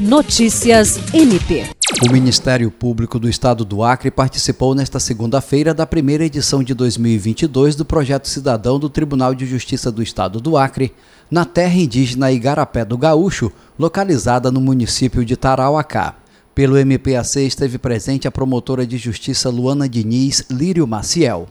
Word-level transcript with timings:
Notícias 0.00 0.98
MP. 1.12 1.66
O 2.08 2.10
Ministério 2.10 2.70
Público 2.70 3.18
do 3.18 3.28
Estado 3.28 3.66
do 3.66 3.84
Acre 3.84 4.10
participou 4.10 4.74
nesta 4.74 4.98
segunda-feira 4.98 5.74
da 5.74 5.86
primeira 5.86 6.24
edição 6.24 6.62
de 6.62 6.72
2022 6.72 7.76
do 7.76 7.84
Projeto 7.84 8.26
Cidadão 8.26 8.78
do 8.78 8.88
Tribunal 8.88 9.34
de 9.34 9.44
Justiça 9.44 9.92
do 9.92 10.02
Estado 10.02 10.40
do 10.40 10.56
Acre, 10.56 10.94
na 11.30 11.44
terra 11.44 11.74
indígena 11.74 12.32
Igarapé 12.32 12.82
do 12.82 12.96
Gaúcho, 12.96 13.52
localizada 13.78 14.50
no 14.50 14.58
município 14.58 15.22
de 15.22 15.36
Tarauacá. 15.36 16.16
Pelo 16.54 16.78
MPAC 16.78 17.40
esteve 17.40 17.76
presente 17.76 18.26
a 18.26 18.30
promotora 18.30 18.86
de 18.86 18.96
justiça 18.96 19.50
Luana 19.50 19.86
Diniz 19.86 20.46
Lírio 20.50 20.86
Maciel. 20.86 21.46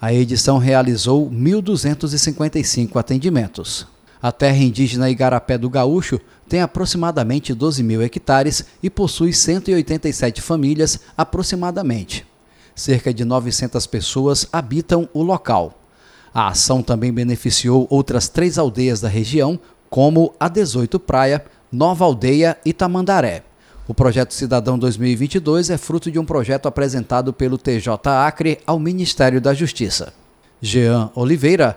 A 0.00 0.14
edição 0.14 0.56
realizou 0.56 1.30
1.255 1.30 2.96
atendimentos. 2.96 3.86
A 4.22 4.30
terra 4.30 4.58
indígena 4.58 5.10
Igarapé 5.10 5.58
do 5.58 5.68
Gaúcho 5.68 6.20
tem 6.48 6.60
aproximadamente 6.60 7.52
12 7.52 7.82
mil 7.82 8.00
hectares 8.00 8.64
e 8.80 8.88
possui 8.88 9.32
187 9.32 10.40
famílias 10.40 11.00
aproximadamente. 11.16 12.24
Cerca 12.72 13.12
de 13.12 13.24
900 13.24 13.84
pessoas 13.88 14.46
habitam 14.52 15.08
o 15.12 15.24
local. 15.24 15.76
A 16.32 16.48
ação 16.48 16.82
também 16.82 17.12
beneficiou 17.12 17.88
outras 17.90 18.28
três 18.28 18.58
aldeias 18.58 19.00
da 19.00 19.08
região, 19.08 19.58
como 19.90 20.32
a 20.38 20.48
18 20.48 21.00
Praia, 21.00 21.44
Nova 21.70 22.04
Aldeia 22.04 22.56
e 22.64 22.72
Tamandaré. 22.72 23.42
O 23.88 23.92
projeto 23.92 24.32
Cidadão 24.32 24.78
2022 24.78 25.68
é 25.68 25.76
fruto 25.76 26.12
de 26.12 26.18
um 26.18 26.24
projeto 26.24 26.66
apresentado 26.66 27.32
pelo 27.32 27.58
TJ 27.58 27.88
Acre 28.06 28.60
ao 28.64 28.78
Ministério 28.78 29.40
da 29.40 29.52
Justiça. 29.52 30.12
Jean 30.60 31.10
Oliveira, 31.16 31.76